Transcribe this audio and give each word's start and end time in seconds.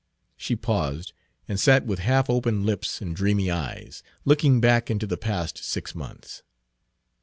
She 0.35 0.55
paused, 0.55 1.13
and 1.47 1.59
sat 1.59 1.85
with 1.85 1.99
half 1.99 2.27
opened 2.27 2.65
lips 2.65 3.01
and 3.03 3.15
dreamy 3.15 3.51
eyes, 3.51 4.01
looking 4.25 4.59
back 4.59 4.89
into 4.89 5.05
the 5.05 5.15
past 5.15 5.59
six 5.63 5.93
months. 5.93 6.41